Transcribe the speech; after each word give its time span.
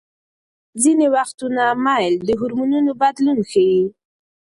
ځینې 0.81 1.07
وختونه 1.15 1.63
میل 1.85 2.13
د 2.27 2.29
هورمونونو 2.39 2.91
بدلون 3.01 3.39
ښيي. 3.51 3.83